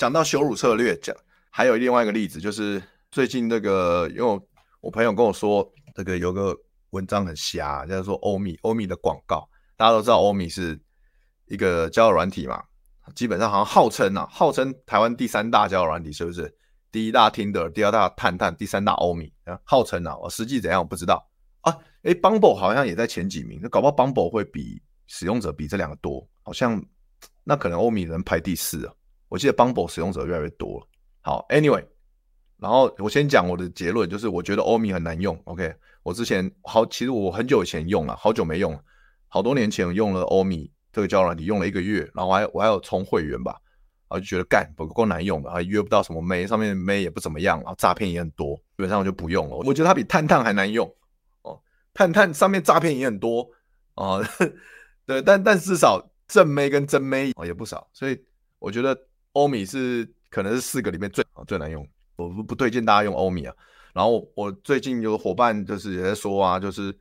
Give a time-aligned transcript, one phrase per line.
[0.00, 1.14] 讲到羞辱策略，讲
[1.50, 4.40] 还有另外一个例子，就是最近那个，因为
[4.80, 6.56] 我朋友跟我说，这个有个
[6.92, 9.46] 文章很瞎，叫做欧米欧米的广告。
[9.76, 10.80] 大家都知道欧米是
[11.48, 12.64] 一个交友软体嘛，
[13.14, 16.50] 基本上好像号称啊，号称台湾第三大交友软体，是不是？
[16.90, 21.28] 第一大 Tinder，第二大探探，第三大欧米啊，号称啊，我实际怎样我不知道
[21.60, 21.76] 啊。
[22.04, 26.82] 诶，Bumble 好像也在前几名，那搞不好 Bumble 会比使用者比这两个多，好像
[27.44, 28.94] 那可能欧米能排第四啊。
[29.30, 30.86] 我记得 Bumble 使用者越来越多了。
[31.22, 31.84] 好，Anyway，
[32.58, 35.40] 然后我先讲我的结论，就是我觉得欧米很难用。
[35.44, 35.72] OK，
[36.02, 38.80] 我之前好，其实我很久以前用了，好久没用了，
[39.28, 43.52] 好多年前用了欧米这个交友软体，用了一个月，然后我还我还有充会员吧，
[44.08, 49.56] 然后就觉得干不够难用的，还约不到什么妹，上面妹也不怎么样，然后诈骗也很多，基本上我就不用了。
[49.58, 50.92] 我觉得它比探探还难用
[51.42, 51.60] 哦，
[51.94, 53.42] 探探上面诈骗也很多
[53.94, 54.24] 啊、哦，
[55.06, 58.20] 对，但但至少正妹跟真妹哦也不少，所以
[58.58, 58.98] 我觉得。
[59.32, 61.86] 欧米是可能是四个里面最最难用，
[62.16, 63.54] 我不不推荐大家用欧米啊。
[63.92, 66.96] 然后我最近有伙伴就是也在说啊，就是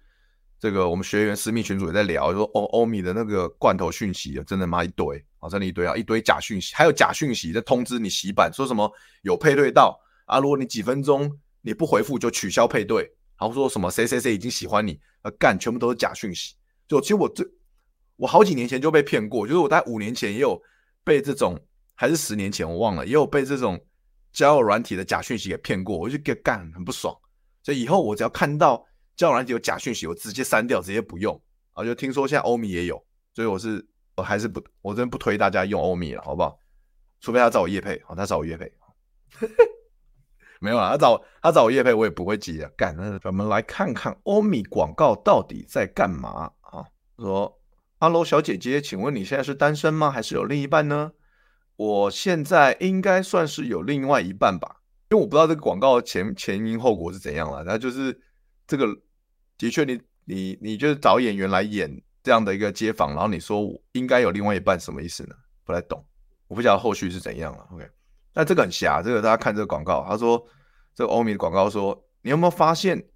[0.60, 13.04] 这个我们学员私密群组也在聊，说欧欧米的那个罐头讯息啊，真的妈一堆啊，真的一堆啊，一堆假讯息，还有假讯息在通知你洗版，说什么有配对到啊，如果你几分钟你不回复就取消配对，
[13.40, 16.56] 然后说什么谁谁谁已经喜欢你，啊干，全部都是假讯息。
[16.88, 17.46] 就其实我最
[18.16, 20.62] 我好几年前就被骗过，就是我在五年前也有
[21.04, 21.60] 被这种。
[22.00, 23.78] 还是十年前我忘了，也有被这种
[24.32, 27.14] 交友软体的假讯息给骗过，我就给干很不爽。
[27.62, 28.82] 所以以后我只要看到
[29.18, 31.38] 交友软体有假讯息，我直接删掉，直接不用。
[31.74, 36.58] 啊，就听说现在欧米也有，所以我是我还是不，我真不推大家用欧米了，好不好？
[37.20, 38.72] 除非他找我业配，好，他找我业配，
[40.62, 42.70] 没有啊，他找他找我业配，我也不会急的。
[42.78, 46.86] 干，那咱们来看看欧米广告到底在干嘛啊？
[47.18, 47.60] 说
[48.00, 50.10] ，Hello 小姐姐，请问你现在是单身吗？
[50.10, 51.12] 还是有另一半呢？
[51.80, 57.64] 我现在应该算是有另外一半吧，因为我不知道这个广告前前因后果是怎样了。
[57.64, 58.20] 那就是
[58.68, 58.86] 这个
[59.58, 61.90] 的确，你你你就是找演员来演
[62.22, 65.36] 这样的一个街访，然后你说我应该有另外一半，什么意思呢？
[65.64, 66.06] 不太懂，
[66.50, 67.66] 我不晓得后续是怎样了。
[67.72, 67.90] OK，
[68.34, 70.46] 那这个很瞎，这个大家看这个广告，他说
[70.94, 73.08] 这个欧米的广告说，你有没有发现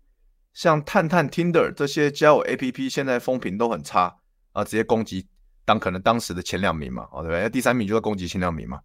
[0.54, 4.20] 像探探、Tinder 这些交友 APP 现在风评都很差
[4.54, 5.28] 啊，直接攻击。
[5.66, 7.42] 当可能当时的前两名嘛，哦对不对？
[7.42, 8.82] 那第三名就要攻击前两名嘛，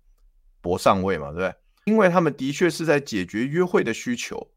[0.61, 1.55] 搏上位嘛，对不对？
[1.85, 4.51] 因为他们的确是在解决约会的需求，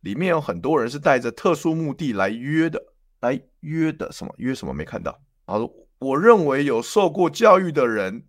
[0.00, 2.80] 里面有很多人是带着特殊目的来约的，
[3.20, 5.20] 来约的什么约什么没看到。
[5.46, 5.56] 啊，
[5.98, 8.26] 我认为有受过教育的人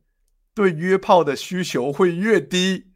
[0.56, 2.88] 对约炮的需求会越低。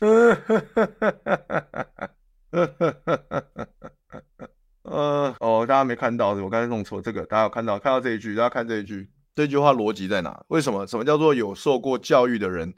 [4.86, 10.44] 呃哦，大家没看到，我刚才弄错这个，大家有看到看到这一句，大家看这一句，这句话逻辑在哪？
[10.48, 10.86] 为什么？
[10.86, 12.72] 什么叫做有受过教育的人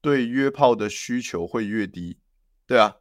[0.00, 2.18] 对约炮的需求会越低？
[2.66, 2.96] 对啊，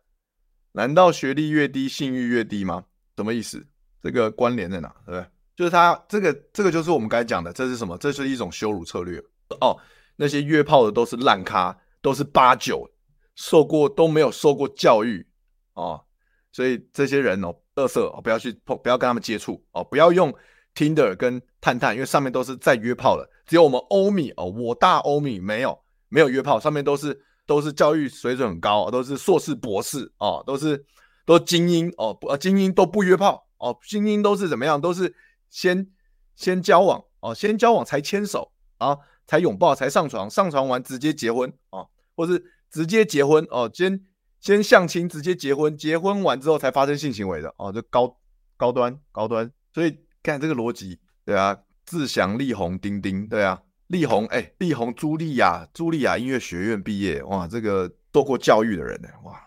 [0.73, 2.85] 难道学历越低，性欲越低吗？
[3.17, 3.65] 什么意思？
[4.03, 4.89] 这个关联在哪？
[5.05, 5.25] 对不对？
[5.55, 7.97] 就是他这个这个就是我们刚才讲的，这是什么？
[7.97, 9.17] 这是一种羞辱策略
[9.61, 9.75] 哦。
[10.17, 12.89] 那些约炮的都是烂咖，都是八九，
[13.35, 15.25] 受过都没有受过教育
[15.73, 16.05] 哦。
[16.51, 20.33] 所以这些人哦，垃圾哦，不要去碰，不要跟他们接触哦，不要用
[20.73, 23.29] Tinder 跟探探，因为上面都是在约炮的。
[23.45, 25.77] 只有我们欧米哦，我大欧米没有
[26.09, 30.85] 没有约炮，上面都是都是教育水准很高，都是硕士博士哦，都是
[31.25, 34.79] 都精英哦，不精英都不约炮哦，精英都是怎么样？
[34.79, 35.13] 都是
[35.49, 35.87] 先
[36.35, 38.97] 先交往哦，先交往才牵手啊，
[39.27, 44.05] 才拥抱，才上床，上床完直接结婚哦，或是直接结婚哦，先。
[44.45, 48.15] 先相亲，直接结婚，结婚完之后才发生性行为的哦，这高
[48.55, 59.41] 高端高端，所以看这个逻辑，对啊，志祥、力宏、丁丁，对啊，力宏，哎，力宏，茱莉亚，茱莉亚音乐学院毕业，哇，这个受过教育的人呢，哇，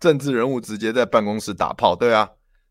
[0.00, 2.26] 政治人物直接在办公室打炮，对啊，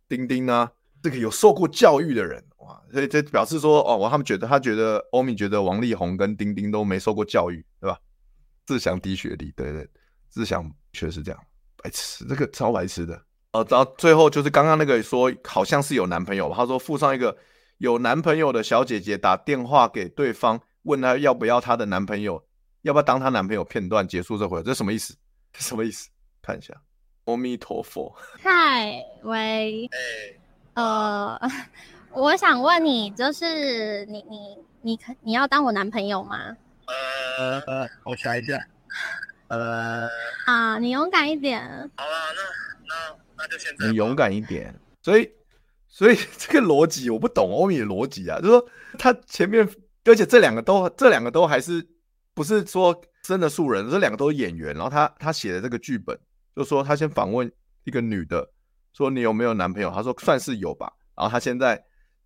[0.08, 0.72] 丁丁呢，
[1.04, 8.00] 这个有受过教育的人哇，所以这表示说哦，我他们觉得他觉得欧米觉得王力宏跟丁丁都没受过教育，对吧？
[8.66, 9.88] 自祥低学历，对对，
[10.28, 11.40] 自祥确实是这样，
[11.84, 13.22] 白痴，这个超白痴的。
[13.52, 17.38] 哦，然后最后就是刚刚那个说好像是有男朋友，他说附上一个
[17.78, 22.44] 有男朋友的小姐姐打电话给对方，问她要不要她的男朋友，
[22.82, 25.16] 要不要当她男朋友片段结束这回，这什么意思？
[25.54, 26.10] 这什么意思？
[26.42, 26.74] 看一下，
[27.26, 28.14] 阿弥陀佛。
[28.42, 29.90] 嗨，喂，
[30.74, 31.40] 呃，
[32.12, 36.38] 我想问你，就是你你你可你要当我男朋友吗？
[36.88, 38.58] 呃呃，我想一下，
[39.58, 40.10] 呃，
[40.46, 41.62] 啊，你勇敢一点。
[41.96, 42.42] 好了，那
[42.88, 43.26] 那。
[43.38, 45.30] 那就现在你勇敢一点，所以
[45.90, 48.66] 所以 这个逻辑我不懂欧米的逻辑啊，就是说
[48.98, 49.70] 他前面，
[50.06, 51.86] 而且这两个都这两个都还是
[52.34, 56.18] 不是说真的素人，这两个都是演员，然后他他写的这个剧本，
[56.56, 57.52] 就说他先访问
[57.84, 58.50] 一个女的，
[58.94, 59.92] 说你有没有男朋友？
[59.92, 61.72] 他说算是有吧，然后他现在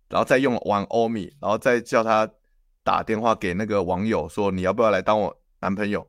[0.08, 2.30] 然后再用玩欧米，然后再叫他
[2.84, 6.08] 打电话给那个网友说你要不要来当我男朋友？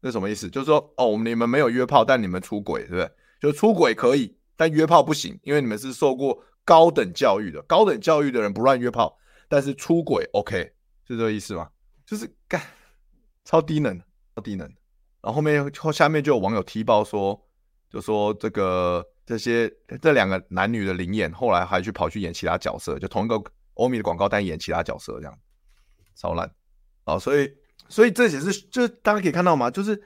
[0.00, 0.48] 那什么意思？
[0.48, 3.10] 就是说哦，你们没有约炮，但你们出轨，对不对？
[3.40, 9.18] 就出轨可以，但约炮不行，因为你们是受过高等教育的，高等教育的人不乱约炮，
[9.48, 10.72] 但是出轨 OK，
[11.06, 11.70] 是这个意思吗？
[12.06, 12.60] 就是干
[13.44, 13.98] 超低能，
[14.34, 14.66] 超低能。
[15.20, 17.40] 然后后面后下面就有网友踢爆说，
[17.90, 19.68] 就说这个这些
[20.00, 23.42] 这两个男女的灵眼，后来还去跑去演其他角色，就同一个
[23.74, 25.38] 欧米的广告单演其他角色这样，
[26.14, 26.50] 超烂
[27.04, 27.18] 啊！
[27.18, 27.52] 所以
[27.88, 29.70] 所以这也是就是大家可以看到吗？
[29.70, 30.00] 就是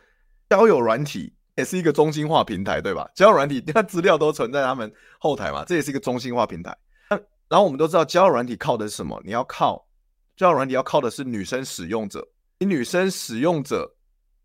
[0.49, 1.34] 交友软体。
[1.55, 3.06] 也是一个中心化平台，对吧？
[3.14, 6.75] 交友软体，那资料都存在他们后台嘛，这也是一个中心化平台。
[7.11, 7.17] 那
[7.50, 9.20] 然后我们都知道，交友软体靠的是什么？
[9.23, 9.87] 你要靠
[10.34, 12.26] 交友软体，要靠的是女生使用者。
[12.58, 13.94] 你女生使用者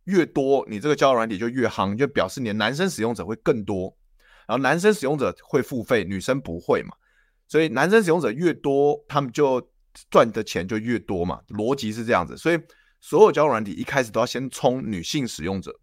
[0.03, 3.83] 越多，你这个交友软体就越夯，就表示你的男生使用者会更多。
[4.45, 6.91] 然后男生使用者会付费，女生不会嘛？
[7.47, 9.65] 所以男生使用者越多，他们就
[10.11, 11.39] 赚的钱就越多嘛。
[11.47, 12.59] 逻辑是这样子，所以
[13.07, 15.73] 所有交友软体一开始都要先冲女性使用者。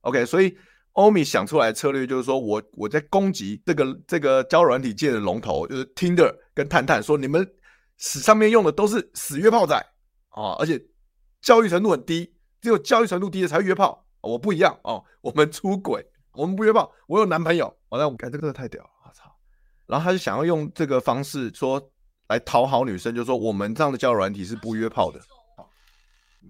[0.00, 0.58] OK，所以
[0.94, 7.48] 欧米想出来的策略就是说，我我在攻击这个这个交友软体界的龙头，就是 Tinder 跟探探，说你们
[7.96, 9.76] 死上面用的都是死约炮仔
[10.30, 10.84] 啊，而且
[11.40, 14.04] 教育程度很低，只有教育程度低的才会约炮。
[14.20, 17.68] 我不一样哦，我们出轨，我们不约炮，我有男朋友。
[17.90, 19.32] 哦，那我看这个太屌了，我操！
[19.86, 21.92] 然后他就想要用这个方式说
[22.26, 25.20] 来讨好女生，就说我们这样的交友软体是不约炮的。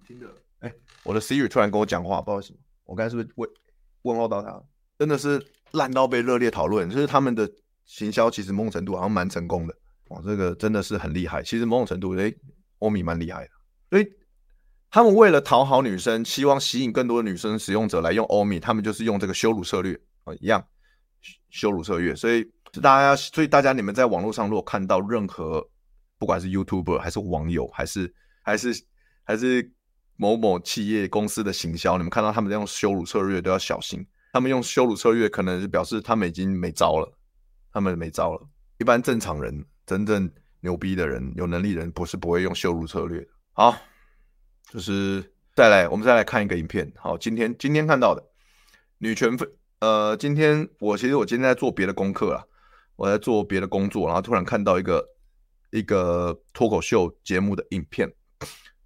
[0.07, 0.27] 听着，
[0.61, 2.59] 哎，我的 Siri 突然跟我讲话，不知道为什么。
[2.85, 3.51] 我刚才是不是问
[4.03, 4.63] 问候到他？
[4.99, 7.51] 真的是烂到被热烈讨论，就是他们的
[7.85, 9.75] 行销其实某种程度好像蛮成功的。
[10.09, 11.43] 哇，这个真的是很厉害。
[11.43, 12.35] 其实某种程度，诶，
[12.79, 13.51] 欧米蛮厉害的。
[13.91, 14.07] 所以
[14.91, 20.67] 他们为了讨好女生，希望吸引更多的女生使用者来用欧米，他们就是用这个羞辱策略啊，一样
[21.51, 22.17] 羞辱策略。
[22.17, 22.43] 所以
[22.81, 25.69] 大家，所以大家你们在网络上如果看到任何，
[26.19, 28.13] 不管是 YouTuber 还是网友，还是
[28.43, 28.73] 还是
[29.25, 29.71] 还是。
[30.21, 34.05] 某某企业公司的行销，你们看到他们在用羞辱策略都要小心。
[34.33, 37.11] 他们用羞辱策略，可能是表示他们已经没招了，
[37.73, 38.47] 他们没招了。
[38.79, 40.29] 一般正常人，真正
[40.61, 43.27] 牛逼的人，有能力人，不是不会用羞辱策略。
[43.53, 43.75] 好，
[44.71, 46.93] 就是再来，我们再来看一个影片。
[46.97, 48.23] 好，今天今天看到的
[48.99, 49.49] 女权分，
[49.79, 52.45] 呃，今天我其实我今天在做别的功课啦，
[52.97, 55.09] 我在做别的工作，然后突然看到一个
[55.71, 58.13] 一个脱口秀节目的影片。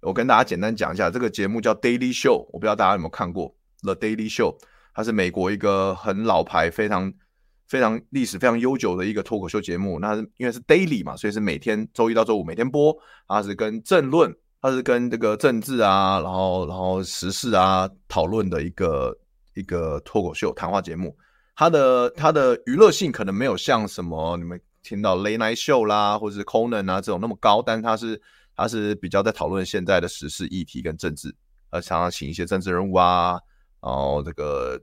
[0.03, 3.49] 我跟大家简单讲一下，这个节目叫《Daily Show》，我不知道大家有没有看过
[3.83, 4.51] 《The Daily Show》，
[4.93, 7.11] 它是美国一个很老牌、非常
[7.67, 9.99] 非常历史非常悠久的一个脱口秀节目。
[9.99, 12.95] 那因为是 daily 嘛，所以是每天周一到周五每天播。
[13.27, 19.17] 它是跟政论，它是跟这个政治啊，然后然后时事啊讨论的一个
[19.55, 21.15] 一个脱口秀谈话节目。
[21.55, 28.21] 它的它的娱乐性可能没有像什么你们听到 Late Night Show 啦，或者是 Conan 啊这种那么高，但它是。
[28.55, 31.33] 他是比较在讨论现在的时事议题跟政治，
[31.71, 33.39] 呃，常常请一些政治人物啊，
[33.81, 34.79] 然后这个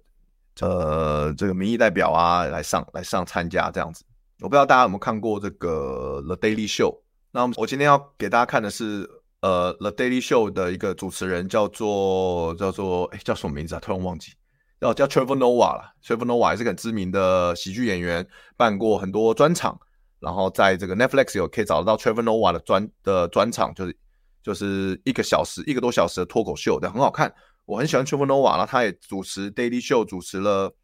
[0.61, 4.05] 呃这个民意代表啊来上来上参加这样子。
[4.41, 7.01] 我不知道大家有没有看过这个 The Daily Show。
[7.31, 9.09] 那我今天要给大家看的是
[9.41, 13.81] 呃 The Daily Show 的一个主持人叫做叫做哎叫什么名字啊？
[13.81, 14.33] 突然忘记，
[14.81, 15.95] 叫叫 Trevor Noah 了。
[16.03, 19.79] Trevor Noah 也是个很知名的喜剧演员，办过很多专场。
[20.21, 23.97] 然后在这个 Netflix 有可以找得到 Trevor Noah 的专的专场，就是
[24.43, 27.35] 就是一个小时一个多小时的脱口秀，但很好看。
[27.65, 30.75] 我很喜欢 Trevor Noah，然后他也主持 Daily Show 主持了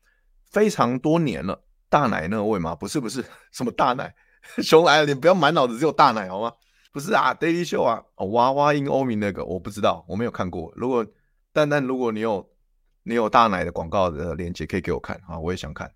[0.51, 1.63] 非常多年了。
[1.89, 2.75] 大奶那位吗？
[2.75, 4.15] 不是不是，什么大奶？
[4.63, 6.53] 熊来了，你不要满脑子只有大奶好吗？
[6.93, 10.73] 不是啊，Daily Show 啊，哦、娃娃音欧米那个我不知道，我没有看过。
[10.77, 11.07] 如果
[11.53, 12.49] 但但如果你有
[13.03, 15.91] 你有大奶的广告的链接可以给我看啊，我也想看。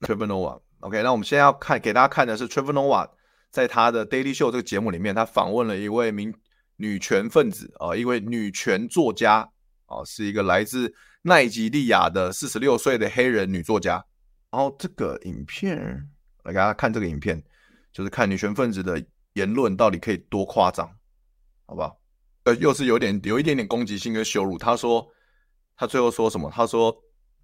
[0.00, 0.60] Trevor Noah。
[0.84, 3.08] OK，那我们现在要看给大家看的是 Trevor Noah
[3.50, 6.34] 在他的 Daily Show 这个节目里面，他访问了一位名
[6.76, 9.48] 女权分子啊、一位女权作家
[9.86, 14.04] 啊、是一个来自奈及利亚的四十六岁的黑人女作家。
[14.50, 15.78] 然后这个影片
[16.42, 17.42] 来给大家看，这个影片
[17.90, 20.86] 就是看女权分子的言论到底可以多夸张，
[21.64, 21.98] 好不好？
[22.44, 24.58] 呃，又是有点有一点点攻击性跟羞辱。
[24.58, 25.08] 他说
[25.78, 26.50] 他最后说什么？
[26.54, 26.94] 他说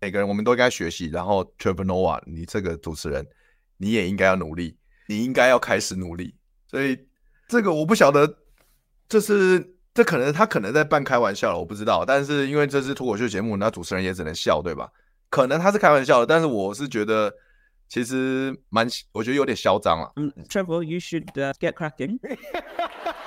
[0.00, 1.07] 每个人我们都应该学习。
[1.07, 3.26] 然后 Trevor Noah，你这个主持人
[3.76, 4.76] 你也应该要努力，
[5.07, 6.35] 你应该要开始努力。
[6.66, 6.99] 所以
[7.49, 8.38] 这个我不晓得。
[9.09, 12.04] 这是这可能他可能在半开玩笑了，我不知道。
[12.04, 14.88] 但是因为这是脱口秀节目，那主持人也只能笑，对吧？
[15.28, 17.35] 可能他是开玩笑的，但是我是觉得
[17.88, 20.12] 其实蛮，我觉得有点嚣张了。
[20.14, 22.21] 嗯，Trevor，you should get cracking。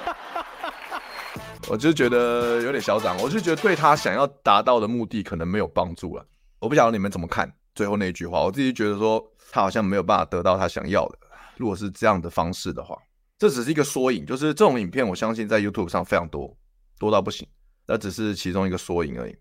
[1.67, 6.25] 我就觉得有点嚣张，我就觉得对他想要达到的目的可能没有帮助了。
[6.63, 11.17] 我不晓得你们怎么看最后那一句话，我自己觉得说他好像没有办法得到他想要的。
[11.57, 12.97] 如果是这样的方式的话。
[13.37, 16.55] 这只是一个缩影，就是这种影片，我相信在 YouTube 上非常多，
[16.97, 17.45] 多到不行。
[17.85, 19.35] 那只是其中一个缩影而已。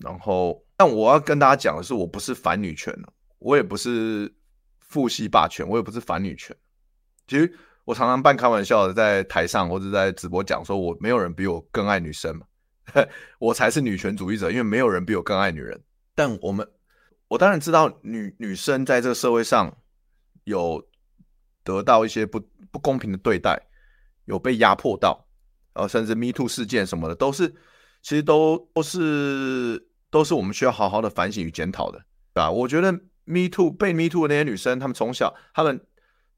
[0.00, 2.94] 然后，但我要跟大家讲的是，我不是反女权，
[3.38, 4.30] 我也不是
[4.80, 6.54] 父系霸权，我也不是反女权。
[7.26, 7.50] 其实
[7.86, 12.44] 我常常半开玩笑的在台上或者在直播讲，说我没有人比我更爱女生嘛，
[13.40, 15.80] 我才是女权主义者，因为没有人比我更爱女人。
[16.14, 16.68] 但我们，
[17.28, 19.76] 我当然知道女女生在这个社会上
[20.44, 20.86] 有。
[21.66, 22.38] 得到一些不
[22.70, 23.58] 不公平的对待，
[24.26, 25.26] 有被压迫到，
[25.72, 27.48] 呃，甚至 Me Too 事件什么的，都是
[28.02, 31.98] 其实都都是都是我们需要好好的反省与检讨的，
[32.34, 32.50] 对吧？
[32.50, 32.92] 我觉得
[33.24, 35.80] Me Too 被 Me Too 的那些女生，她们从小她们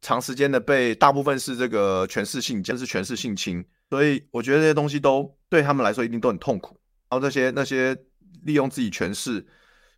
[0.01, 6.79] 长时间的被大部分是这个权势性，就是权势性侵，所以我觉得这些东西都对她们来说一定都很痛苦。
[7.11, 7.97] 然后这些那些
[8.45, 9.45] 利用自己权势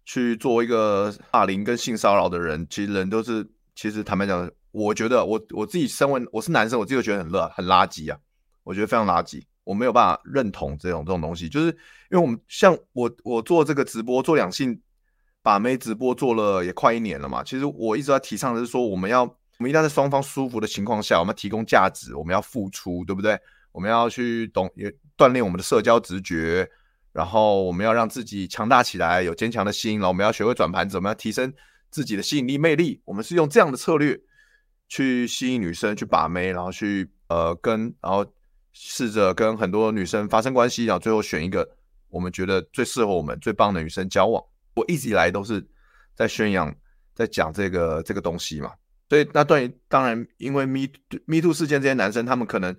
[0.08, 4.50] 去做一个霸凌跟性骚扰的人，其实人都是其实坦白讲。
[4.70, 8.18] 我觉得我我自己身为我是男生，我自己就觉得很垃很垃圾啊，
[8.64, 11.66] 我觉得非常垃圾，我没有办法认同这种这种东西，就是
[12.10, 14.80] 因为我们像我我做这个直播做两性
[15.42, 23.38] 把妹直播做了也快一年了嘛，其实我一直在提倡的是说，我们要我们一定要在双方舒服的情况下，我们要提供价值，我们要付出，对不对？
[23.72, 26.68] 我们要去懂也锻炼我们的社交直觉，
[27.18, 31.52] 然后我们要让自己强大起来，有坚强的心，然后我们要学会转盘子，我们要提升
[31.90, 34.16] 自己的吸引力魅力，我们是用这样的策略。
[34.90, 38.24] 去吸引女生去把妹，然后去呃跟，然后
[38.72, 41.68] 试着跟很多女生发生关系，然后最后选一个
[42.08, 44.42] 我们觉得最适合我们最棒的女生交往。
[44.74, 45.62] 我一直以来都是
[46.14, 46.74] 在宣扬，
[47.14, 48.72] 在讲这个这个东西嘛。
[49.10, 50.86] 所以那对当然，因为 Me
[51.26, 52.74] Me Too 事件，这些男生他们可能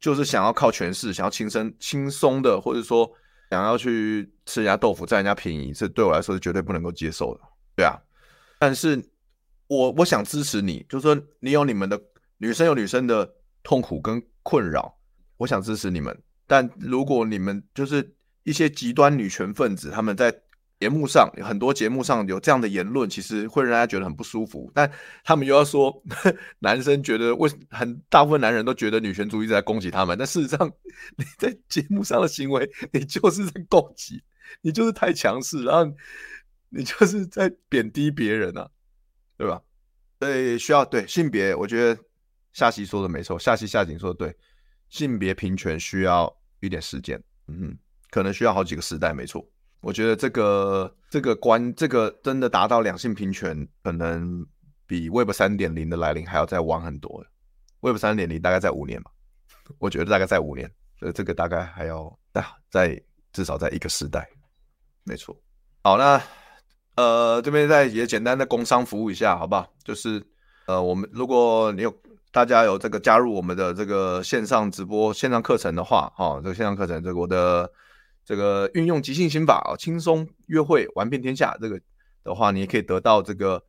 [0.00, 3.12] 就是想要靠权势，想要轻松轻松的，或者说
[3.56, 7.40] 想要去吃人家豆腐，占人家便宜，这对我来说是绝对不能够接受的。
[7.74, 7.96] 对啊，
[8.58, 9.02] 但是。
[9.68, 12.00] 我我想支持你，就是说你有你们的
[12.38, 13.28] 女生有女生的
[13.64, 14.96] 痛苦跟困扰，
[15.38, 16.16] 我想支持你们。
[16.46, 20.32] 但如果你们就是一些极端女权分子，他们在
[20.80, 24.70] 节目上很多节目上有这样的言论，其实会让大家觉得很不舒服。
[24.74, 24.90] 但
[25.24, 26.02] 他们又要说，
[26.60, 30.70] 男生觉得为很大部分男人都觉得女权主义在攻击他们，但事实上
[31.16, 34.22] 你在节目上的行为，你就是在攻击，
[34.60, 35.94] 你就是太强势，然后
[36.68, 38.68] 你就是在贬低别人啊。
[39.38, 39.60] 对吧？
[40.18, 42.02] 所以需要对性别，我觉得
[42.54, 44.34] 夏曦说的没错，夏曦夏景说的对，
[44.88, 47.76] 性别平权需要一点时间，嗯，
[48.08, 49.46] 可能需要好几个时代，没错。
[49.86, 54.44] 我觉得这个这个关，这个真的达到两性平权，可能
[54.84, 57.24] 比 Web 三点零的来临还要再晚很多。
[57.82, 59.12] Web 三点零大概在五年吧，
[59.78, 62.12] 我觉得大概在五年，所以这个大概还要
[62.68, 63.00] 在
[63.32, 64.28] 至少在一个时代，
[65.04, 65.40] 没错。
[65.84, 66.20] 好，那。
[66.96, 69.70] 呃，这边再也简单的工商服务一下，好不好？
[69.84, 70.26] 就是
[70.66, 71.94] 呃，我们如果你有
[72.32, 77.70] 大家有这个加入我们的这个线上直播线上课程的话，哈、哦，这个线上课程，这个我的
[78.26, 81.80] 这个运用即兴心法啊，轻松约会玩遍天下，这个
[82.22, 83.64] 的话，你也可以得到这个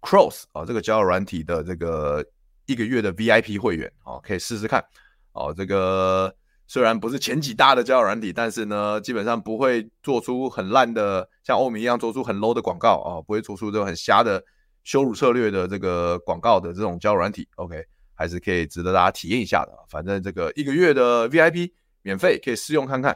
[0.00, 2.24] Cross 啊、这个交友软体的这个
[2.66, 4.84] 一个月的 VIP 会员啊、可以试试看
[5.32, 6.32] 哦，这个。
[6.66, 14.42] 虽然不是前几大的交友软体，但是呢，基本上不会做出很烂的，像欧米一样做出很 low 的广告啊，不会做出这种很瞎的
[14.82, 17.46] 羞辱策略的这个广告的这种交友软体。
[17.56, 17.84] OK，
[18.14, 19.72] 还是可以值得大家体验一下的。
[19.90, 21.70] 反正这个一个月的 VIP
[22.00, 23.14] 免费可以试用看看。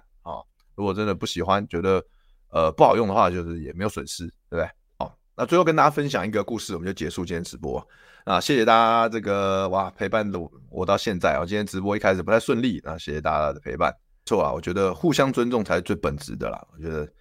[0.79, 2.01] 如果真的不喜欢，觉得
[2.53, 4.71] 呃不好用的话，就是也没有损失，对不对？
[4.97, 7.85] 好，那最后跟大家分享一个故事，我们就结束今天直播。
[8.25, 13.93] 啊，谢谢大家这个哇陪伴我我到现在啊，今天直播一开始不太顺利，那谢谢大家的陪伴。
[14.25, 16.65] 错啊，我觉得互相尊重才是最本质的啦。
[16.73, 17.13] 我觉得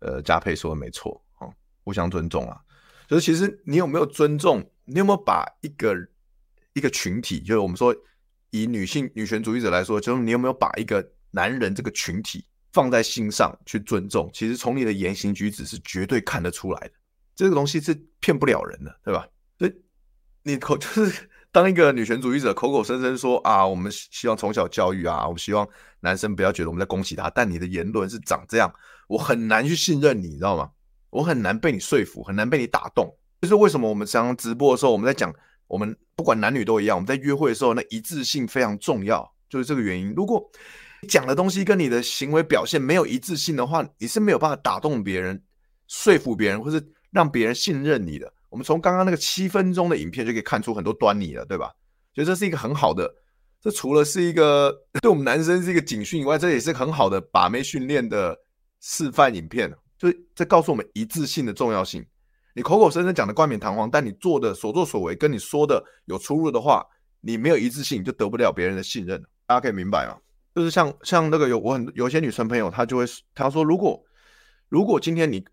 [0.00, 1.46] 呃，佳佩说的没错啊，
[1.84, 2.58] 互相尊重啊，
[3.06, 5.94] 就是其实你有没有尊重你有没有把一个
[6.72, 7.94] 一个群体，就是我们说
[8.50, 12.44] 以女性女权主义者来说，就是你有没有把一个男人这个群体
[12.74, 14.28] 放在心上去尊重？
[14.34, 16.90] 其实从你的言行举止是绝对看得出来的，
[17.34, 19.26] 这个东西是骗不了人的，对吧？
[19.58, 19.72] 所以
[20.42, 25.66] 你口 就是当一个女权主义者口口声声说啊，我们希望从小教育啊，我们希望
[26.00, 28.70] 男生不要觉得我们在攻击他，但你的言论是长这样，
[29.06, 30.68] 我很难去信任你，知道吗？
[31.10, 33.16] 我很难被你说服，很难被你打动。
[33.42, 35.32] 就是为什么我们常常直播的时候，我们在讲，
[35.68, 40.12] 我们不管男女都一样，我们在约会的时候，那一致性非常重要，就是这个原因。
[40.16, 40.50] 如果
[41.04, 45.40] 讲的东西跟你的行为表现没有一致性的话，你是没有办法打动别人、
[45.86, 48.32] 说服别人，或是让别人信任你的。
[48.48, 51.72] 我们从刚刚那个七分钟的影片就可以看出很多端倪了，对吧？
[52.14, 53.12] 所以这是一个很好的，
[53.60, 58.38] 这除了是一个对我们男生是一个警讯以外，这也是很好的把妹训练的
[58.80, 59.72] 示范影片。
[59.98, 62.04] 所以这告诉我们一致性的重要性。
[62.54, 66.86] 你口口声声讲的冠冕堂皇，但你做的所作所为跟你说的有出入的话，
[67.20, 69.20] 你没有一致性，你就得不了别人的信任。
[69.46, 70.16] 大家可以明白吗？
[70.54, 74.02] 就是像像那个有我很有些女生朋友，她就会她说，如果
[74.68, 75.44] 如果今天你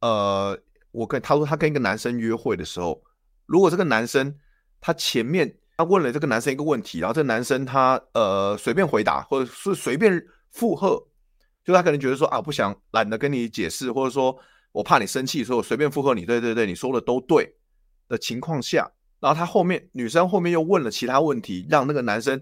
[0.00, 0.58] 呃，
[0.90, 3.02] 我跟她说她跟一个男生约会的时候，
[3.46, 4.34] 如果这个男生
[4.80, 11.06] 他前面他问了这个男生一个问题，然后这个男生他呃随便回答，或者是随便附和。
[11.64, 14.36] 就他可能觉得说啊，不想懒得跟你解释，或者说
[14.72, 16.24] 我怕你生气，所以我随便附和你。
[16.24, 17.54] 对对对，你说的都对
[18.08, 18.90] 的情况下，
[19.20, 22.40] 然后他后面女生后面又问了其他问题，让那个男生，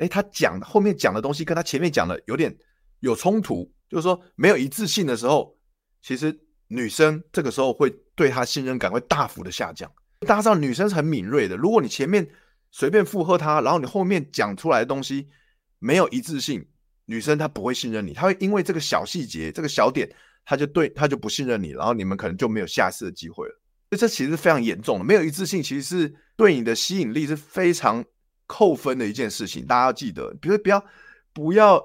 [0.00, 2.54] 诶，他讲后面讲的东西跟他前面讲的有点
[3.00, 5.56] 有冲突，就是说没有一致性的时候，
[6.02, 6.38] 其实
[6.68, 9.90] 女生这个时候会对他信任感会大幅的下降。
[10.26, 12.28] 大家知道女生是很敏锐的，如果你前面
[12.70, 15.28] 随便附和他，然后你后面讲出来的东西
[15.78, 16.66] 没有一致性。
[17.06, 20.08] 女生她不会信任你，她会因为这个小细节、这个小点，
[20.44, 23.60] 她就对她就不信任你，然后你们可能就没有下次的机会了。
[23.90, 28.04] 所以这其实是非常严重的，没有一致性，其实是对你的吸引力是非常
[28.50, 29.64] 扣分的一件事情。
[29.64, 30.84] 大家要记得，比如不要
[31.32, 31.78] 不要，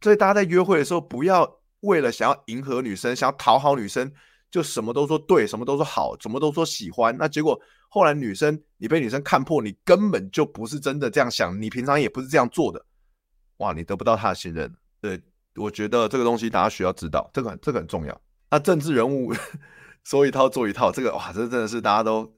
[0.00, 4.10] 所以大家在约会的时候，不要为了想要迎合女生、想要讨好女生，
[4.50, 7.14] 就什么都说对，什么都说好，什么都说喜欢。
[7.18, 12.82] 那结果后来女生你被女生看破，你根本就不是真的这样想，你平常也不是这样做的。
[13.58, 15.20] 哇，你得不到她的信任，对，
[15.56, 18.20] 我觉得这个东西大家需要知道，这个这个很重要。
[18.50, 19.34] 那政治人物
[20.04, 22.32] 说一套做一套，这个哇，这真的是大家都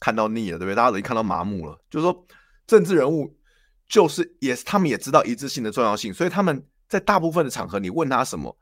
[0.00, 0.74] 看到腻了，对不对？
[0.74, 1.78] 大家都已经看到麻木了。
[1.88, 2.26] 就是说，
[2.66, 3.36] 政治人物
[3.88, 8.56] 就是也是他们也知道一致性的重要性，所以他们在大部分的场合，你问他什么，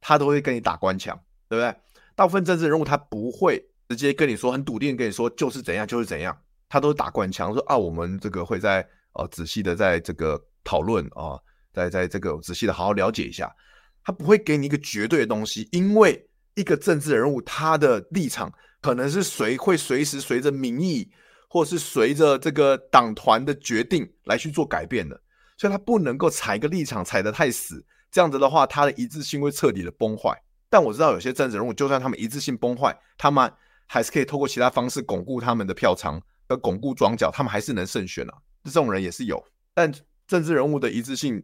[0.00, 1.74] 他都会跟你打官腔，对不对？
[2.14, 6.36] 大部分政治人物他不会直接跟你说，很笃定跟你说就是怎样就是怎样，
[6.68, 11.38] 他都是打官腔，说啊，我们这个会在呃仔细的在这个讨论啊。
[11.70, 13.54] 在在这个仔细的好好了解一下，
[14.02, 21.08] 他不会给你一个绝对的东西，因为一个政治人物他的立场可能是随会随时随着民意，
[21.48, 25.20] 或是随着这个党团的决定来去做改变的，
[25.56, 30.40] 所以他不能够踩一个立场踩得太死，这样子的话，他的一致性会彻底的崩坏。
[30.70, 33.52] 但我知道有些政治人物，就算他们一致性崩坏，他们
[33.86, 38.34] 还是可以透过其他方式巩固他们的票仓和巩固庄脚，他们还是能胜选啊。
[38.64, 39.42] 这种人也是有，
[39.74, 39.92] 但
[40.26, 41.42] 政治人物的一致性。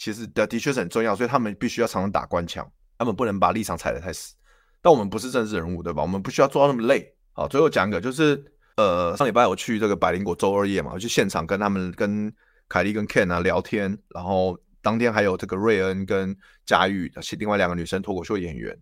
[0.00, 2.64] 其实的的确是很重要，所以他们必须要常常打官腔，
[2.96, 4.32] 他们不能把立场踩得太死。
[4.80, 6.00] 但我们不是政治人物，对吧？
[6.00, 7.12] 我们不需要做到那么累。
[7.32, 8.36] 好，最后讲一个，就是
[8.78, 12.32] 呃，上礼拜我去这个百灵果周二夜嘛，我去现场跟他们、跟
[12.68, 18.78] 凯莉、跟 Ken 啊聊天，然后当天还有这个瑞恩跟佳玉，另外两个女生脱口秀演员，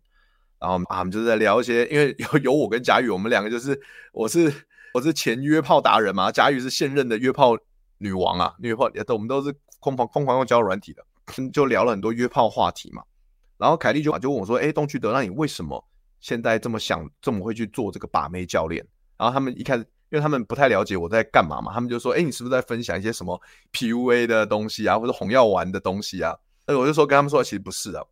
[0.60, 3.80] 然后啊，我们就在聊一些，因为有有我跟佳玉，我们两个就是
[4.12, 4.52] 我是
[4.94, 7.56] 我是前约炮达人嘛，佳玉是现任的约炮
[7.98, 9.52] 女王啊，约炮我们都是。
[9.82, 11.04] 疯狂疯狂用交友软体的，
[11.52, 13.04] 就聊了很多约炮话题嘛。
[13.56, 15.86] 然后凯莉就就问我说：“哎，东区德，那你为什么
[16.18, 18.84] 现在这么想，这么会去做这个把妹教练？”
[19.18, 23.40] 然后他们一开始，因为他们不太了解我在干嘛嘛，他们就说：“哎，你是不是在分享一些什么
[23.72, 26.34] PUA 的东西啊，或者红药丸的东西啊？”
[26.66, 28.02] 那我就说跟他们说，其实不是啊，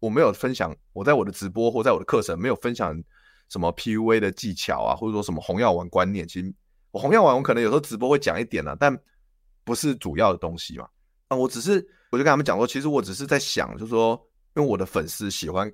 [0.00, 2.94] 我没有分享，我在我的直播或在我的课程没有分享
[3.48, 6.26] 什么 PUA 的技巧啊，或者说什么红药丸观念。
[6.26, 6.52] 其实
[6.90, 8.96] 我红药丸，我可能有时候直播会讲一点啊，但
[9.64, 10.86] 不是主要的东西嘛。
[11.28, 11.74] 啊，我只是，
[12.10, 14.10] 我就跟他们讲说，其实我只是在想，就是说，
[14.54, 15.72] 因为我的粉丝喜欢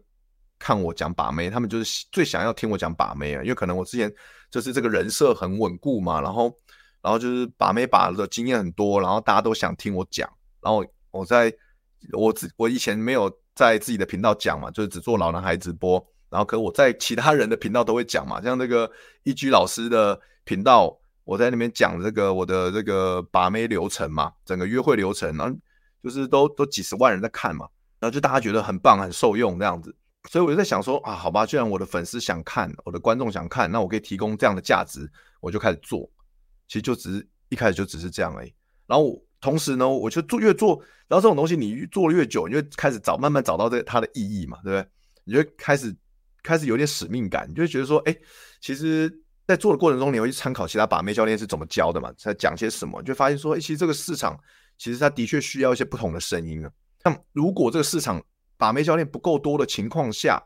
[0.59, 4.13] 看我讲把妹，他们就是最想要听我讲把妹啊，因为可能我之前
[4.51, 6.53] 就是这个人设很稳固嘛，然后，
[7.01, 10.29] 然后就是把妹把的经验很多，然后大家都想听我讲，
[10.61, 11.53] 然后我在，
[12.13, 18.91] 我只我以前没有在自己的频道讲嘛，就是只做老男孩直播，然后可我在其他人的频道都会讲嘛，像那个
[19.23, 20.97] 一居老师的频道。
[21.23, 25.57] 我在那边讲这个我的这个把妹流程嘛，整个约会流程，然后
[26.03, 27.69] 就是都都几十万人在看嘛，
[28.01, 29.95] 然后就大家觉得很棒，很受用这样子，
[30.29, 36.09] 所以我就在想说啊，好吧，既然我的粉丝想看，我的观众想看，那我可以提供这样的价值，我就开始做。
[36.69, 38.55] 其实就只是一开始就只是这样而已。
[38.87, 40.77] 然后同时呢，我就做越做，
[41.09, 44.89] 然后这种东西你做了越久，你就开始找慢慢找到这它的意义嘛，对不对？
[45.25, 45.95] 你就开始
[46.43, 48.15] 开始有点使命感，你就会觉得说，哎，
[48.61, 49.11] 其实，
[49.47, 54.39] 在做的过程中，你会去参考其他把妹教练是怎么教的嘛，在讲些什么，你就发现说，哎，其实这个市场
[54.77, 56.71] 其实它的确需要一些不同的声音啊。
[57.05, 58.23] 那如果这个市场
[58.61, 60.39] 把妹教练不够多的情况下，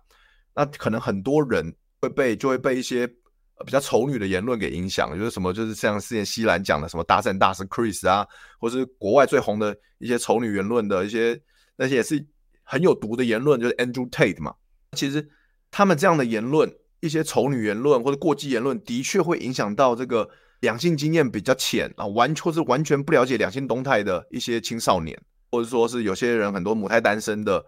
[0.54, 3.08] 那可能很多人会被就会被一些
[3.66, 8.24] 比较丑女的言论给影响，就是什么，就是像之前西兰讲的什么搭讪大师 Chris 啊，
[8.60, 11.40] 或是国外最红的一些丑女言论的一些
[11.76, 12.24] 那些也是
[12.62, 14.54] 很有毒的言论，就是 Andrew Tate 嘛。
[14.92, 15.28] 其实
[15.72, 27.64] 他们这样的言论，一些丑女言论或者过激言论，的确会影响到这个两性经验比较浅啊，完或是完全不了解两性动态的一些青少年，或者说是有些人很多母胎单身的。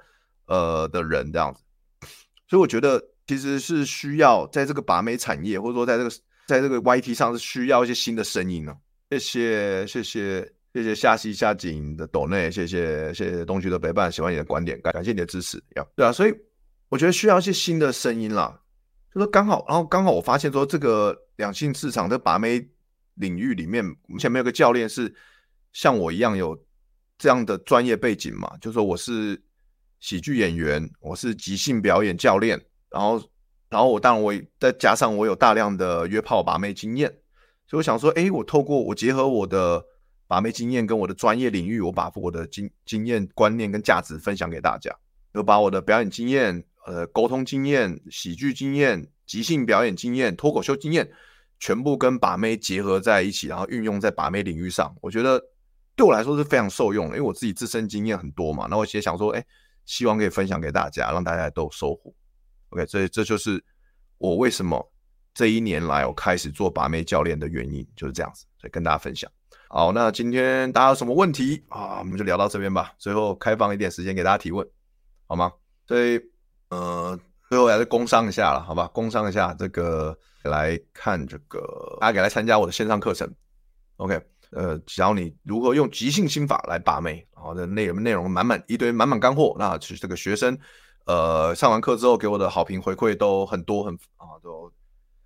[0.47, 1.61] 呃的人这样子，
[2.49, 6.11] 所以我觉得其实是需要在这个把妹产业，或者说在这个
[6.47, 8.75] 在这个 YT 上是需要一些新的声音呢。
[9.11, 15.63] 谢谢谢谢谢谢夏西夏景的抖内，谢谢谢谢东区的陪伴，喜欢你的观点，感感谢你的支持。
[15.75, 16.35] 要对啊，所以
[16.89, 18.61] 我觉得需要一些新的声音啦。
[19.13, 22.65] 就说刚好，然后刚好我发现说这个两性市场的把妹
[23.15, 25.13] 领域里面，我们前面有个教练是
[25.73, 26.57] 像我一样有
[27.19, 29.43] 这样的专业背景嘛，就说我是。
[29.99, 33.23] 喜剧演员，我是即兴表演教练，然后，
[33.69, 37.09] 然后我当然我再加上我有大量的约炮把妹经验，
[37.67, 39.85] 所以我想说，诶，我透过我结合我的
[40.29, 44.95] 把妹经验跟我的专业领域，我把我的经经验观念跟价值分享给大家，
[45.35, 51.11] 就把我的表演经验、呃沟通经验、喜剧经验、即兴表演经验、脱口秀经验，
[51.59, 55.43] 全部跟把妹结合在一起，然后运用在把妹领域上，我觉得
[55.97, 59.45] 对我来说是非常受用的，因为我自己自身经验很多嘛，那我也想说，诶。
[59.87, 62.13] 希望可以分享给大家，让大家都有收获。
[62.71, 63.65] OK，所以这就是
[64.19, 64.93] 我为什么
[65.33, 69.31] 这一年来我开始做把妹教练的原因，就是这样子，所以跟大家分享。
[69.69, 71.99] 好，那今天大家有什么问题啊？
[72.01, 72.93] 我们就聊到这边吧。
[72.99, 74.67] 最后开放一点时间给大家提问，
[75.27, 75.53] 好吗？
[75.87, 76.21] 所以，
[76.69, 77.19] 呃，
[77.49, 78.89] 最后还是工商一下了，好吧？
[78.89, 83.33] 工商一下这个来看这个，大家可以来参加我的线上课程。
[83.97, 84.21] OK。
[84.53, 89.55] 呃，教你如何用即兴心法来把妹，好的内容内容满满一堆满满干货。
[89.59, 90.57] 那其实这个学生，
[91.05, 94.73] 呃，上完课之后给我的好评回馈都很多，很啊，都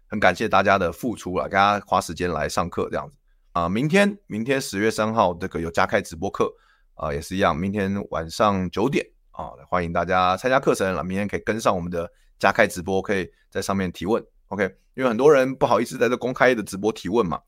[0.08, 3.16] 很感谢大家的付出了，大家花时间来上课这样子
[3.52, 3.68] 啊。
[3.68, 6.52] 明天明天十月三号这个有加开直播课
[6.94, 11.04] 啊，也是一样，明天晚上九点啊，欢迎大家参加课程了。
[11.04, 14.64] 明天可以跟上我们的加开直播，可以在上面提问，OK？
[14.94, 17.38] 因为很多人不好意思在这公开的直播提问嘛。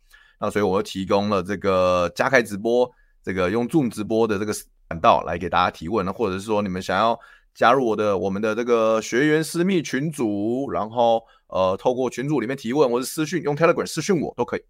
[0.42, 2.90] 那所以我又提供了这个加开直播，
[3.22, 4.52] 这个用 Zoom 直播的这个
[4.88, 7.16] 管道来给大家提问，那或者是说你们想要
[7.54, 14.62] 加入我的我们的这个学员私密群组，然后呃透过群组里面提问，或者私讯用 Telegram 私讯我都可以，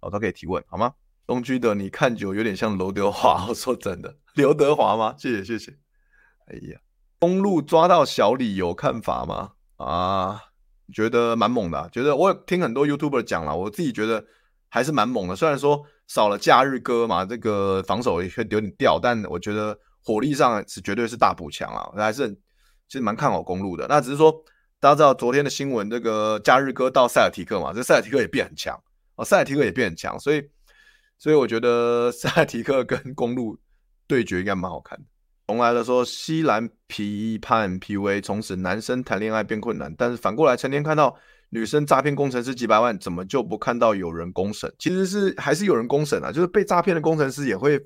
[0.00, 0.94] 哦都可以提问，好吗？
[1.26, 5.14] 东区的你看久有点像刘德华，我说真的，刘德华吗？
[5.18, 5.70] 谢谢谢谢。
[6.46, 6.80] 哎呀，
[7.18, 9.50] 公路抓到小李有看法吗？
[9.76, 10.40] 啊，
[10.94, 14.24] 觉得蛮猛的啊，觉得我听很多 YouTuber 讲了，我自己觉得。
[14.72, 22.30] 还是蛮猛的，虽然说少了假日哥嘛，这个防守也会有点掉，但我觉得火力上是绝对是大补强啊，还是
[22.88, 23.86] 其实蛮看好公路的。
[23.88, 24.32] 那只是说
[24.78, 28.80] 大家知道昨天的新闻，这个假日哥到塞尔提克嘛，这塞尔提克也变很强
[29.16, 30.40] 哦，塞尔提克也变很强，所以
[31.18, 33.58] 所以我觉得 塞尔提克跟公路
[34.06, 35.04] 对决应该蛮好看的。
[35.48, 41.16] 重来了说西兰皮判 PUA，从此男生谈恋爱变困难，但是反过来成天看到。
[41.52, 44.72] 女生诈骗工程师几百万，怎么就不看到有人公审？
[44.78, 47.84] 其实是还是有人公审啊，就是被诈骗的工程师也会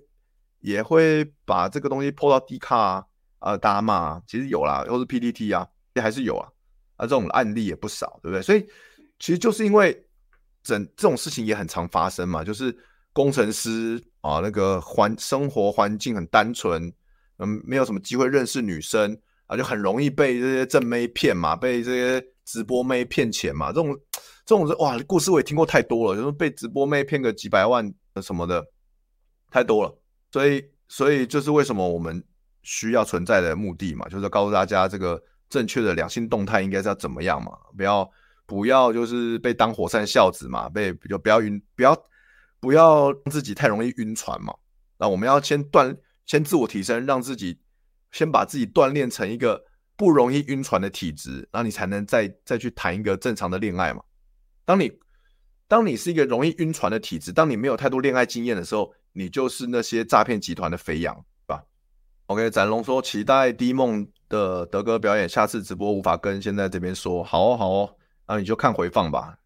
[0.61, 3.07] 也会把这个东西泼到 D 卡啊，
[3.39, 6.47] 啊，大骂啊，其实有啦，或是 PPT 啊，也还是有啊，
[6.97, 8.43] 啊，这种案例也不少，对不对？
[8.43, 8.61] 所以
[9.19, 9.99] 其实就是因为
[10.63, 12.77] 整这种事情也很常发生嘛，就是
[13.15, 16.93] 工程师啊，那个环生活环境很单纯，
[17.39, 22.34] 嗯，没有什么机会认识女生啊，就很容易被这些正妹骗嘛，被这些。
[22.45, 23.69] 直播妹骗钱嘛？
[23.69, 23.97] 这种
[24.45, 28.65] 这种哇，故事我也听过太多了，就是被直播妹骗个几百万什么的，
[29.51, 29.99] 太多了。
[30.31, 32.23] 所以，所以就是为什么我们
[32.63, 38.11] 需要存在的目的嘛，就是告诉大家这个正确的两性动态应该是要怎么样嘛，不要
[38.45, 41.97] 不要就是被当火山孝子嘛，被就不要晕，不要
[42.61, 44.55] 不要让自己太容易晕船嘛。
[44.99, 47.59] 那我们要先锻，先自我提升，让自己
[48.13, 49.65] 先把自己锻炼成一个。
[50.05, 54.03] 不容易晕船的体质，那你才能再再去谈一个正常的恋爱嘛。
[54.67, 54.93] 当你
[55.67, 61.65] 当你是一个容易晕船的体质，当你没有太多恋爱经验的时候，你就是那些诈骗集团的肥羊，是吧
[62.27, 67.97] ？OK，展龙说期待 D 梦的德哥表演，下次直播无法跟现在这边说，好哦好哦，
[68.29, 69.39] 那你就看回放吧。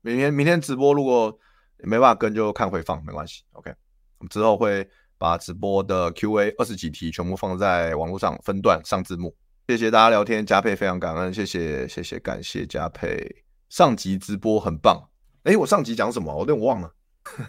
[0.00, 1.38] 明天明天直播如果
[1.84, 3.44] 没办法跟就看回放没关系。
[3.52, 3.70] OK，
[4.18, 9.32] 我们之后会把直播的 QA 二十几题全部放在网络上分段上字幕。
[9.68, 13.44] 谢谢大家聊天，佳佩非常感恩，谢谢谢谢感谢佳佩。
[13.68, 15.08] 上集直播很棒，
[15.44, 16.34] 诶，我上集讲什么？
[16.34, 16.92] 我有点忘了。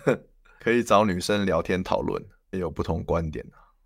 [0.61, 3.43] 可以找女生聊天讨论，也有不同观点。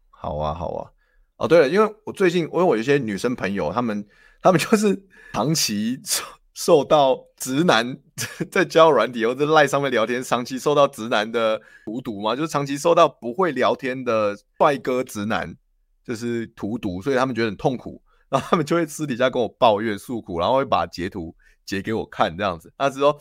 [0.09, 0.91] 好啊，好啊。
[1.38, 4.05] 哦，对了，因为我最近，因为我有一些女生朋友，她们
[4.41, 7.97] 她们就是长期受受到直男
[8.51, 15.55] 在交友软体或者赖上面聊天，长期受到直男的荼毒嘛，就是长期受到不会聊天的帅哥直男
[16.03, 18.01] 就是荼毒，所以他们觉得很痛苦。
[18.29, 22.73] 然后他们就会私底下跟我抱怨诉苦，然后会把截图截给我看，这样子。
[22.77, 23.15] 他是说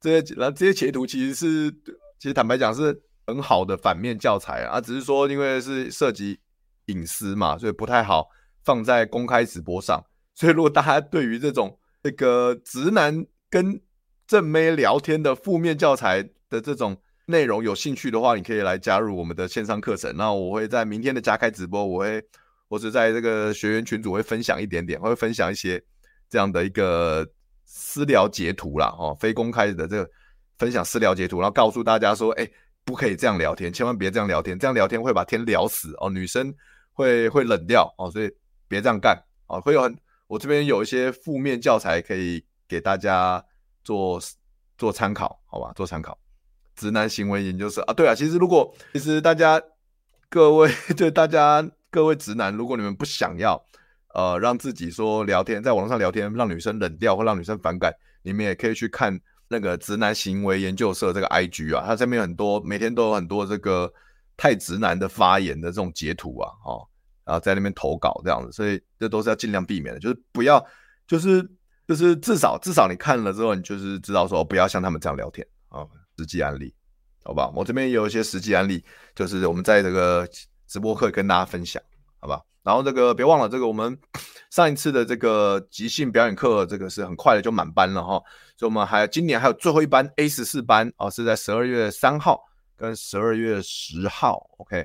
[0.00, 1.70] 这些，然后这些截图其实是，
[2.18, 6.40] 其实坦白讲是很好的反面教材啊，只是说因为是涉及
[6.86, 8.28] 隐私嘛，所以不太好
[8.64, 10.02] 放在公开直播上。
[10.34, 13.80] 所以如果大家对于这种这个直男跟
[14.26, 20.16] 正妹聊天的负面教材的这种内容有兴趣的话，你可以来加入我们的线上课程。
[20.16, 22.24] 那我会在明天的加开直播，我会。
[22.68, 25.82] 或者在这个学员群组会分享一点点，会分享一些
[26.28, 27.26] 这样的一个
[27.64, 30.10] 私聊截图啦，哦，非公开的这个
[30.58, 32.48] 分享私聊截图，然后告诉大家说，哎，
[32.84, 36.52] 不可以这样聊天，千万别这样聊天，这样聊天会把天聊死哦，女生
[36.92, 38.30] 会会冷掉哦，所以
[38.66, 43.44] 别这样干哦，会有很，我这边有一些负面教材可以给大家
[43.84, 44.20] 做
[44.76, 46.18] 做参考，好吧，做参考。
[46.74, 49.62] 直男行为研究社啊，对啊，其实如果其实大家
[50.28, 51.70] 各位 对大家。
[51.90, 53.64] 各位直男，如果你们不想要，
[54.14, 59.18] 呃，让自己说聊天，在网络上聊天让女生冷掉或让女生反感，你们也可以去看
[59.48, 63.90] 那个直男行为研究社这个 IG 啊，它上面很多，每天都有很多这个
[64.36, 66.86] 太直男的发言的这种截图啊，哦，
[67.24, 70.62] 然后在那边投稿这样子，所以这都是要尽量避免的，就是不要，
[71.06, 71.48] 就是
[71.88, 75.86] 就是至少至少你看了之后，你就是知道说不要像他们这样聊天啊，
[76.18, 76.74] 实际案例，
[77.24, 77.50] 好吧？
[77.54, 80.28] 我这边也有一些实际案例，就是我们在这个。
[80.66, 81.82] 直播课跟大家分享，
[82.18, 82.40] 好吧？
[82.62, 83.96] 然后这个别忘了，这个我们
[84.50, 88.20] 上一次的这个即兴表演课，这个是很快的就满班了哈。
[88.56, 92.42] 所以我们还今年还有最后一班 A 十四班哦，是在十二月三号
[92.76, 94.84] 跟十二月十号，OK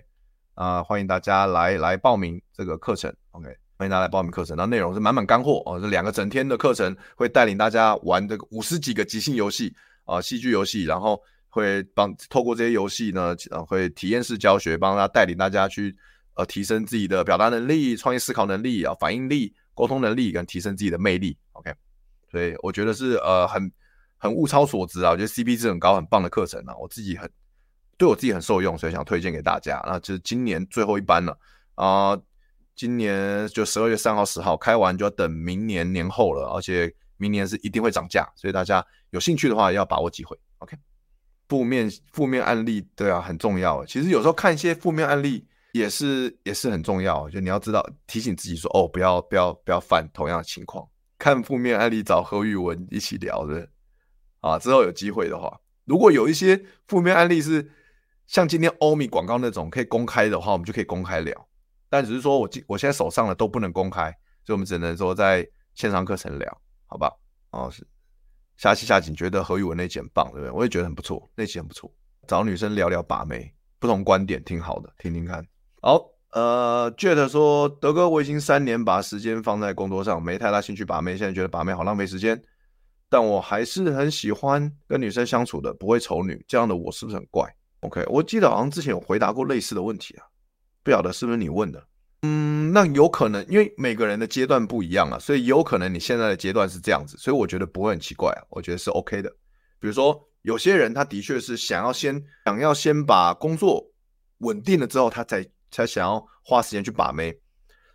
[0.54, 4.56] 啊、欢迎大家来来报名这个课程，OK，欢迎大家来报名课程。
[4.56, 9.74] 然后内容是满满干货哦，这两个整天的课程会带领大家玩这个五十几个即兴游戏
[10.06, 11.20] 啊，戏剧游戏，然后。
[11.52, 15.94] 会帮透过这些游戏呢，呃，会体验式教学，帮他带领大家去
[16.36, 21.38] 呃提升自己的表达能力、创意思考能力啊、反应力、沟通能力跟提升自己的魅力。
[21.52, 21.72] OK，
[22.32, 23.70] 所以我觉得是呃很
[24.18, 27.30] 很物超所值啊，我觉得 CP 值很高、很棒的课程啊，我自己很
[27.98, 29.84] 对我自己很受用，所以想推荐给大家。
[29.86, 31.38] 那就是今年最后一班了
[31.76, 32.24] 啊，呃，
[32.76, 40.40] 今年就十二月三号、十号开完，就要等明年年后了，而且明年是一定会涨价，所以大家有兴趣的话要把握机会。
[40.60, 40.78] OK。
[41.52, 43.86] 负面负面案例，对啊，很重要。
[43.86, 47.30] 其实有时候看一些负面案例也是也是很重要。
[47.30, 50.88] 就你要知道提醒自己说，哦，不要不要不要犯同样的情况。
[51.20, 53.68] 看负面案例找何宇文一起聊的
[54.40, 54.58] 啊。
[54.58, 57.70] 之后有机会的话，如果有一些负面案例是
[58.28, 61.50] 像今天欧米广告那种可以公开的话，我们就可以公开聊。
[61.90, 64.10] 但只是说我今我现在手上的都不能公开，
[64.46, 67.12] 所以我们只能说在线上课程聊，好吧？
[67.52, 67.86] 哦，是。
[68.62, 70.52] 下期下集觉得何宇文那集很棒，对不对？
[70.52, 71.92] 我也觉得很不错，那集很不错。
[72.28, 75.44] 找女生聊聊把妹，不同观点挺好的，听听看。
[75.82, 76.00] 好，
[76.34, 82.40] 呃，Jet 说，德哥，我已经三年把时间放在工作上，没太大兴趣把妹，现在觉得把妹好浪费时间，
[83.10, 90.26] 但我还是很喜欢跟女生相处的，不会丑女，这样的我是不是很怪？OK，我记得好像之前有回答过类似的问题啊，
[90.84, 91.84] 不晓得是不是你问的。
[92.24, 99.30] 嗯，那有可能，因为每个人的阶段不一样啊，所以有可能你现在的阶段是这样子，所以我觉得不会很奇怪啊，我觉得是 OK 的。
[99.80, 103.84] 比如说，有些人他的确是想要先想要先把工作
[104.38, 107.36] 稳定了之后，他才才想要花时间去把妹，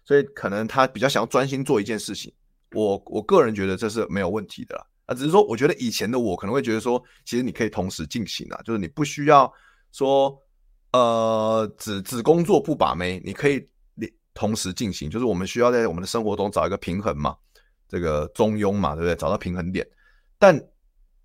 [0.04, 2.34] 所以可能他比较想要专心做一件事情。
[2.72, 9.48] 我我个人觉得这是没有问题的啦，啊，只是说我觉得以前的我可能会觉得说，其实你可以同时进行啊，就是你不需要
[9.92, 10.36] 说
[10.90, 13.64] 呃只只工作不把妹，你可以。
[14.36, 17.34] 同时进行，就是我们需要在我们的生活中找一个平衡嘛，
[17.88, 19.16] 这个中庸嘛，对不对？
[19.16, 19.84] 找到平衡点。
[20.38, 20.62] 但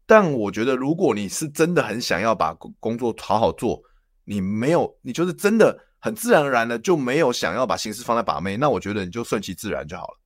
[0.05, 3.83] 但我觉得，如果你是真的很想要把工作好好做，
[4.23, 10.19] 你没有，你就是真的很自然而然的就没有想要把心思放在把妹，那我觉得你就顺其自然就好了。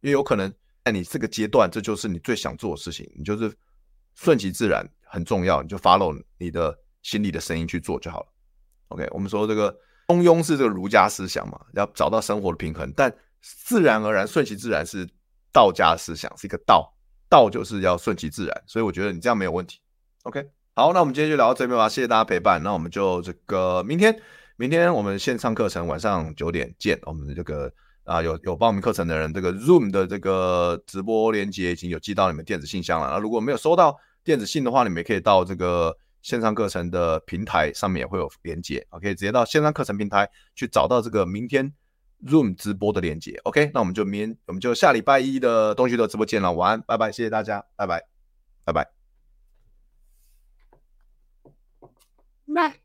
[0.00, 0.50] 因为有可能
[0.84, 3.54] 在你这个阶段，这就是你最想做的事情，你就是
[4.14, 8.26] 顺其自然很重要，你就 follow 你的心里的声音去做就好了。
[8.88, 9.78] OK，我们说这个。
[10.06, 15.08] 中庸是这个儒家思想嘛，要找到生活的平衡，但自然而然、顺其自然是
[15.52, 16.90] 道家思想，是一个道。
[17.26, 19.80] 道就是要顺其自然，所以我觉得你这样没有问题。
[20.22, 22.62] OK，好，那我们今天就聊到这边吧，谢谢大家陪伴。
[22.62, 24.16] 那我们就这个明天，
[24.56, 26.96] 明天我们线上课程晚上九点见。
[27.02, 27.72] 我们这个
[28.04, 33.08] 啊有有报名课程的人，这个 Zoom 的这个直播链接已经有寄到你们电子信箱了。
[33.10, 41.70] 那如果没有收到电子信的话，你们也可以到这个线上课程的平台上面也会有连接，OK，直接到线上课程平台去找到这个明天
[42.24, 43.38] Zoom 直播的连接。
[43.44, 48.02] OK，那我们就明我们就下礼拜一的东西的直播间了，晚安，拜拜，谢谢大家，拜拜，
[48.64, 48.90] 拜拜。
[52.54, 52.83] 拜。